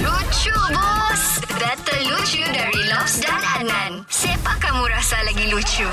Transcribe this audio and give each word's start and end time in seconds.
Lucu 0.00 0.56
bos 0.72 1.44
Data 1.60 1.96
lucu 2.08 2.40
dari 2.48 2.88
Lobs 2.88 3.20
dan 3.20 3.36
Adnan 3.36 4.00
Siapa 4.08 4.56
kamu 4.56 4.88
rasa 4.88 5.20
lagi 5.28 5.52
lucu? 5.52 5.84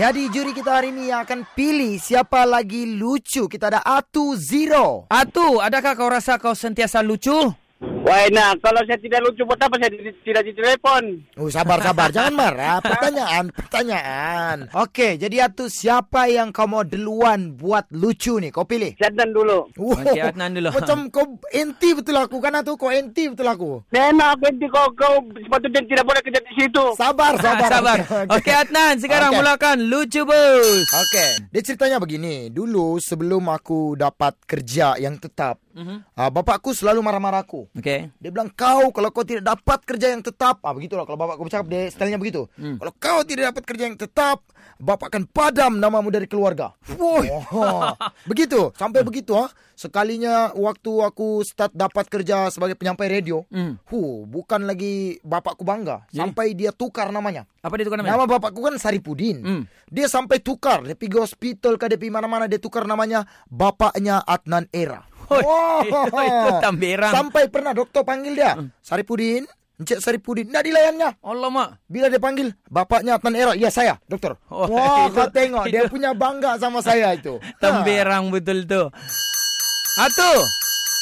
Jadi 0.00 0.32
juri 0.32 0.56
kita 0.56 0.80
hari 0.80 0.88
ini 0.88 1.12
yang 1.12 1.28
akan 1.28 1.44
pilih 1.52 2.00
siapa 2.00 2.48
lagi 2.48 2.88
lucu. 2.96 3.44
Kita 3.44 3.68
ada 3.68 3.84
Atu 3.84 4.32
Zero. 4.32 5.04
Atu, 5.12 5.60
adakah 5.60 5.92
kau 5.92 6.08
rasa 6.08 6.40
kau 6.40 6.56
sentiasa 6.56 7.04
lucu? 7.04 7.36
Wah, 8.00 8.24
nah, 8.28 8.56
kalau 8.56 8.80
saya 8.82 8.96
tidak 8.96 9.20
lucu, 9.20 9.44
buat 9.44 9.60
apa 9.60 9.76
saya 9.76 9.92
di- 9.92 10.16
tidak 10.24 10.42
ditelepon? 10.42 11.20
Oh, 11.36 11.46
sabar, 11.46 11.78
sabar. 11.78 12.08
Jangan 12.16 12.32
marah. 12.32 12.80
Pertanyaan, 12.80 13.52
pertanyaan. 13.52 14.56
Okey, 14.72 15.14
jadi 15.14 15.46
Atu, 15.46 15.68
siapa 15.68 16.24
yang 16.26 16.48
kau 16.48 16.64
mau 16.64 16.80
duluan 16.80 17.52
buat 17.52 17.84
lucu 17.92 18.40
nih? 18.40 18.48
Kau 18.48 18.64
pilih. 18.64 18.96
Syadnan 18.96 19.30
dulu. 19.30 19.68
Wow. 19.76 20.00
Okey, 20.00 20.16
Adnan 20.18 20.50
dulu. 20.50 20.68
Macam 20.72 20.98
kau 21.08 21.26
enti 21.50 21.92
betul 21.92 22.16
aku 22.16 22.40
kan 22.40 22.56
Atu? 22.56 22.72
Kau 22.74 22.88
enti 22.88 23.28
betul 23.28 23.44
aku. 23.44 23.84
Nena, 23.90 24.32
aku 24.32 24.48
nanti 24.48 24.66
kau, 24.66 24.88
kau 24.96 25.14
sepatutnya 25.36 25.80
tidak 25.84 26.04
boleh 26.04 26.20
kerja 26.24 26.40
di 26.40 26.52
situ. 26.56 26.84
Sabar, 26.96 27.36
sabar. 27.44 27.68
Sabar. 27.68 27.98
Okey, 28.32 28.54
Adnan, 28.56 28.96
sekarang 28.96 29.30
Okey. 29.30 29.38
mulakan 29.38 29.76
lucu 29.86 30.24
bos. 30.24 30.88
Okey, 30.88 31.52
dia 31.52 31.62
ceritanya 31.62 32.00
begini. 32.00 32.48
Dulu 32.48 32.96
sebelum 32.96 33.44
aku 33.46 33.92
dapat 33.94 34.40
kerja 34.46 34.96
yang 34.96 35.14
tetap, 35.14 35.60
Mhm. 35.70 36.02
uh, 36.18 36.30
bapakku 36.30 36.74
selalu 36.74 36.98
marah-marah 36.98 37.46
aku. 37.46 37.70
Okey. 37.90 38.00
Dia 38.22 38.30
bilang 38.30 38.50
kau 38.50 38.90
kalau 38.90 39.10
kau 39.10 39.26
tidak 39.26 39.42
dapat 39.42 39.78
kerja 39.82 40.14
yang 40.14 40.22
tetap, 40.22 40.62
ah 40.62 40.70
begitulah 40.70 41.02
kalau 41.02 41.18
bapak 41.18 41.34
kau 41.34 41.44
bercakap 41.44 41.66
dia 41.66 41.90
stylenya 41.90 42.16
begitu. 42.16 42.46
Hmm. 42.54 42.78
Kalau 42.78 42.92
kau 42.94 43.18
tidak 43.26 43.50
dapat 43.50 43.62
kerja 43.66 43.84
yang 43.90 43.98
tetap, 43.98 44.46
bapak 44.78 45.10
akan 45.10 45.24
padam 45.26 45.72
namamu 45.76 46.08
dari 46.08 46.24
keluarga. 46.24 46.72
Woi. 46.94 47.26
Oh, 47.28 47.90
begitu, 48.30 48.70
sampai 48.74 49.02
begitu 49.02 49.34
ah. 49.34 49.50
Sekalinya 49.74 50.52
waktu 50.52 50.92
aku 51.00 51.40
start 51.40 51.72
dapat 51.72 52.04
kerja 52.06 52.52
sebagai 52.52 52.76
penyampai 52.76 53.08
radio, 53.08 53.48
Hmm. 53.48 53.80
hu, 53.88 54.28
bukan 54.28 54.68
lagi 54.68 55.16
bapakku 55.24 55.64
bangga, 55.64 56.04
Jadi? 56.12 56.20
sampai 56.20 56.46
dia 56.52 56.68
tukar 56.68 57.08
namanya. 57.08 57.48
Apa 57.64 57.80
dia 57.80 57.88
tukar 57.88 57.96
namanya? 57.96 58.20
Nama 58.20 58.28
bapakku 58.28 58.60
kan 58.60 58.76
Saripudin. 58.76 59.40
Hmm. 59.40 59.62
Dia 59.88 60.04
sampai 60.06 60.38
tukar. 60.38 60.84
Dia 60.84 60.92
pergi 60.92 61.16
hospital 61.16 61.80
ke 61.80 61.88
dia 61.88 61.96
pergi 61.96 62.12
mana-mana. 62.12 62.44
Dia 62.44 62.60
tukar 62.60 62.84
namanya 62.84 63.24
bapaknya 63.48 64.20
Adnan 64.20 64.68
Era. 64.68 65.00
Hoi, 65.30 65.86
itu- 65.88 66.26
itu 66.26 66.50
tamberang. 66.58 67.12
Sampai 67.12 67.46
pernah 67.46 67.70
doktor 67.70 68.02
panggil 68.02 68.34
dia. 68.34 68.58
Saripudin. 68.80 69.46
Encik 69.76 69.96
Saripudin. 69.98 70.44
Tidak 70.44 70.60
dilayannya. 70.62 71.10
Allah 71.18 71.48
mak. 71.48 71.68
Bila 71.86 72.06
dia 72.06 72.18
panggil 72.18 72.52
bapaknya 72.66 73.16
Adnan 73.16 73.32
Era. 73.32 73.52
Ya 73.54 73.70
saya 73.70 73.96
doktor. 74.04 74.36
Oh, 74.46 74.66
Wah 74.66 75.06
itu- 75.08 75.14
kau 75.14 75.26
tengok. 75.26 75.64
Dia 75.66 75.86
itu- 75.86 75.90
punya 75.90 76.10
bangga 76.12 76.58
sama 76.58 76.82
saya 76.82 77.14
itu. 77.14 77.38
Tamberang 77.62 78.28
betul 78.28 78.64
tu. 78.64 78.82
Atu. 79.96 80.32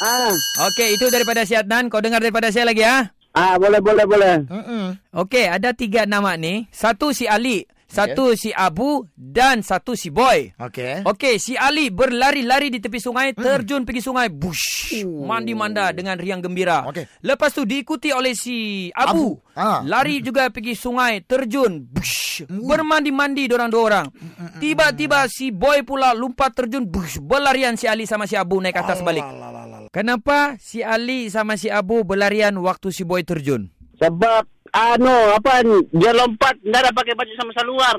Ah, 0.00 0.34
Okey, 0.66 0.96
itu 0.96 1.06
daripada 1.08 1.42
si 1.42 1.54
Adnan. 1.54 1.86
Kau 1.86 2.00
dengar 2.00 2.18
daripada 2.18 2.48
saya 2.48 2.66
lagi 2.66 2.82
ya. 2.82 3.10
ah, 3.32 3.54
boleh, 3.54 3.78
boleh, 3.78 4.04
boleh. 4.04 4.34
Ha. 4.42 4.50
Mm-mm. 4.50 4.84
Okey, 5.14 5.46
ada 5.46 5.70
tiga 5.72 6.04
nama 6.04 6.34
ni. 6.34 6.66
Satu 6.68 7.10
si 7.10 7.24
Ali, 7.24 7.64
satu 7.92 8.32
si 8.32 8.48
Abu 8.48 9.04
dan 9.12 9.60
satu 9.60 9.92
si 9.92 10.08
Boy. 10.08 10.56
Okey. 10.56 11.04
Okey, 11.04 11.36
si 11.36 11.52
Ali 11.60 11.92
berlari-lari 11.92 12.72
di 12.72 12.80
tepi 12.80 12.96
sungai, 12.96 13.36
terjun 13.36 13.84
pergi 13.84 14.00
sungai, 14.00 14.32
bush, 14.32 15.04
mandi 15.04 15.52
manda 15.52 15.92
dengan 15.92 16.16
riang 16.16 16.40
gembira. 16.40 16.88
Okey. 16.88 17.20
Lepas 17.20 17.52
tu 17.52 17.68
diikuti 17.68 18.08
oleh 18.08 18.32
si 18.32 18.88
Abu, 18.96 19.36
Abu. 19.36 19.52
Ah. 19.52 19.84
lari 19.84 20.24
juga 20.24 20.48
pergi 20.48 20.72
sungai, 20.72 21.20
terjun, 21.20 21.84
bush, 21.84 22.48
bermandi-mandi 22.48 23.44
dorang 23.44 23.68
dua 23.68 23.82
orang. 23.84 24.06
Tiba-tiba 24.56 25.28
si 25.28 25.52
Boy 25.52 25.84
pula 25.84 26.16
lompat 26.16 26.56
terjun, 26.56 26.88
bush, 26.88 27.20
berlarian 27.20 27.76
si 27.76 27.84
Ali 27.84 28.08
sama 28.08 28.24
si 28.24 28.40
Abu 28.40 28.56
naik 28.64 28.80
atas 28.80 29.04
balik. 29.04 29.24
Kenapa 29.92 30.56
si 30.56 30.80
Ali 30.80 31.28
sama 31.28 31.60
si 31.60 31.68
Abu 31.68 32.00
berlarian 32.08 32.56
waktu 32.64 32.88
si 32.88 33.04
Boy 33.04 33.20
terjun? 33.28 33.68
Sebab, 34.00 34.48
ano, 34.72 35.36
apa, 35.36 35.60
dia 35.86 36.12
lompat, 36.12 36.56
tidak 36.58 36.80
ada 36.80 36.90
pakai 36.90 37.12
baju 37.12 37.32
sama 37.36 37.52
seluar. 37.52 37.96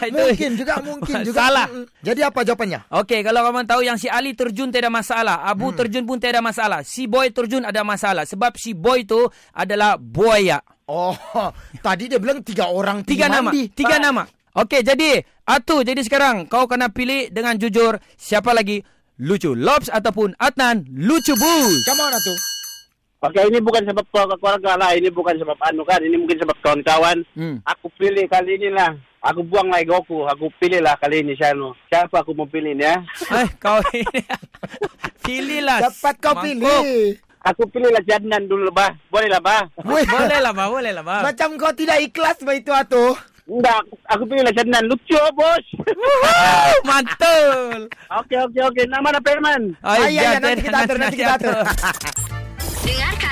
Itu- 0.00 0.14
mungkin 0.22 0.50
juga, 0.54 0.74
mungkin 0.78 1.14
juga. 1.26 1.34
Salah. 1.36 1.66
Jadi 1.98 2.20
apa 2.22 2.46
jawapannya? 2.46 2.80
Okey, 2.94 3.20
kalau 3.20 3.42
kamu 3.42 3.66
tahu 3.66 3.82
yang 3.82 3.98
si 3.98 4.06
Ali 4.06 4.32
terjun 4.32 4.70
tidak 4.70 4.88
masalah, 4.88 5.42
Abu 5.42 5.74
terjun 5.74 6.06
pun 6.06 6.16
tidak 6.16 6.40
masalah. 6.40 6.86
Si 6.86 7.04
Boy 7.04 7.28
terjun 7.28 7.66
ada 7.66 7.82
masalah 7.82 8.22
sebab 8.22 8.54
si 8.54 8.70
Boy 8.70 9.02
tu 9.02 9.18
adalah 9.50 9.98
buaya. 9.98 10.62
Oh, 10.86 11.12
tadi 11.84 12.06
dia 12.06 12.16
bilang 12.16 12.40
tiga 12.40 12.70
orang 12.70 13.02
Tiga 13.02 13.26
nama, 13.26 13.50
mandi. 13.50 13.66
tiga 13.68 13.98
Ah. 13.98 14.02
nama. 14.02 14.22
Okey, 14.54 14.80
jadi 14.80 15.20
Atu, 15.42 15.82
jadi 15.82 15.98
sekarang 16.00 16.44
kau 16.44 16.64
kena 16.64 16.86
pilih 16.88 17.28
dengan 17.28 17.56
jujur 17.56 17.96
siapa 18.14 18.52
lagi 18.52 18.84
lucu, 19.18 19.52
Lobs 19.52 19.88
ataupun 19.88 20.38
Adnan 20.38 20.86
lucu 20.92 21.34
bus. 21.34 21.82
Come 21.82 22.00
on 22.00 22.12
Atu. 22.12 22.34
Okey, 23.18 23.50
ini 23.50 23.58
bukan 23.58 23.82
sebab 23.82 24.06
keluarga 24.14 24.78
lah. 24.78 24.94
Ini 24.94 25.10
bukan 25.10 25.34
sebab 25.42 25.58
anu 25.66 25.82
kan. 25.82 25.98
Ini 25.98 26.14
mungkin 26.14 26.38
sebab 26.38 26.54
kawan-kawan. 26.62 27.18
Hmm. 27.34 27.58
Aku 27.66 27.90
pilih 27.98 28.22
kali 28.30 28.54
ini 28.54 28.70
lah. 28.70 28.94
Aku 29.26 29.42
buang 29.42 29.74
lah 29.74 29.82
egoku. 29.82 30.22
Aku 30.30 30.46
pilih 30.62 30.78
lah 30.78 30.94
kali 31.02 31.26
ini, 31.26 31.34
Syano. 31.34 31.74
Siapa 31.90 32.22
aku 32.22 32.30
mau 32.30 32.46
pilih 32.46 32.78
ya? 32.78 32.94
Eh, 33.42 33.48
kau 33.58 33.82
pilihlah. 35.26 35.90
Dapat 35.90 36.14
kau 36.22 36.38
Mangkuk. 36.38 36.46
pilih. 36.46 37.18
Aku 37.42 37.62
pilih 37.66 37.90
lah 37.90 38.02
Syadnan 38.06 38.46
dulu, 38.46 38.70
bah. 38.70 38.94
Boleh 39.10 39.26
lah, 39.26 39.42
bah. 39.42 39.66
Boleh 39.82 40.38
lah, 40.38 40.54
Bang. 40.54 40.70
Boleh 40.70 40.92
lah, 40.94 41.02
Bang. 41.02 41.22
Macam 41.26 41.58
kau 41.58 41.74
tidak 41.74 41.98
ikhlas 41.98 42.38
begitu 42.38 42.70
Atu. 42.70 43.18
Enggak, 43.50 43.82
aku, 43.82 43.94
aku 44.06 44.22
pilih 44.30 44.42
lah 44.46 44.54
Syadnan. 44.54 44.84
Lucu, 44.86 45.18
bos. 45.34 45.66
Mantul. 46.88 47.90
Okey, 48.22 48.38
okey, 48.46 48.62
okey. 48.62 48.84
Nama 48.86 49.10
apa, 49.10 49.26
Herman? 49.26 49.62
Ah, 49.82 50.06
ya, 50.06 50.38
ya, 50.38 50.38
nanti 50.38 50.62
kita 50.62 50.78
atur, 50.86 50.96
nanti 51.02 51.16
kita 51.18 51.34
atur. 51.34 51.56